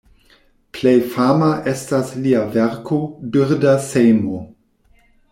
[0.77, 2.97] Plej fama estas lia verko
[3.35, 4.41] "Birda sejmo".